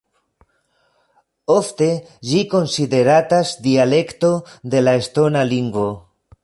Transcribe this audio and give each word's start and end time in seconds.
Ofte 1.55 1.89
ĝi 2.31 2.41
konsideratas 2.55 3.55
dialekto 3.69 4.35
de 4.75 4.87
la 4.89 5.01
estona 5.05 5.49
lingvo. 5.57 5.91